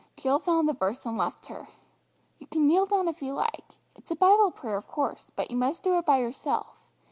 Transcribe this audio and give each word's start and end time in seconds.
Jill 0.17 0.39
found 0.39 0.67
the 0.67 0.73
verse, 0.73 1.05
and 1.05 1.15
left 1.15 1.45
her. 1.45 1.67
"You 2.39 2.47
can 2.47 2.65
kneel 2.67 2.87
down 2.87 3.07
if 3.07 3.21
you 3.21 3.33
like. 3.35 3.75
It 3.95 4.03
is 4.05 4.09
a 4.09 4.15
Bible 4.15 4.49
prayer, 4.49 4.75
of 4.77 4.87
course, 4.87 5.31
but 5.35 5.51
you 5.51 5.57
must 5.57 5.83
do 5.83 5.95
it 5.99 6.07
by 6.07 6.17
yourself. 6.17 6.87